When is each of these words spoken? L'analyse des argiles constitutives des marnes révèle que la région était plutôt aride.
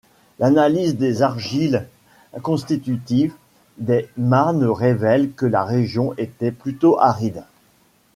L'analyse 0.39 0.97
des 0.97 1.21
argiles 1.21 1.87
constitutives 2.41 3.35
des 3.77 4.09
marnes 4.17 4.65
révèle 4.65 5.31
que 5.33 5.45
la 5.45 5.63
région 5.63 6.15
était 6.17 6.51
plutôt 6.51 6.99
aride. 6.99 7.43